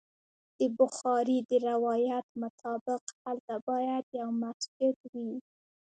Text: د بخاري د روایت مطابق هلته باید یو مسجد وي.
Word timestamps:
د 0.57 0.59
بخاري 0.79 1.37
د 1.49 1.51
روایت 1.69 2.25
مطابق 2.41 3.01
هلته 3.23 3.55
باید 3.67 4.05
یو 4.19 4.29
مسجد 4.43 4.95
وي. 5.11 5.31